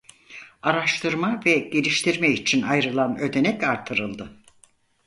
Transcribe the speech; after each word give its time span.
Araştırma 0.61 1.39
ve 1.45 1.57
geliştirme 1.57 2.29
için 2.29 2.61
ayrılan 2.61 3.19
ödenek 3.19 3.63
artırıldı. 3.63 4.37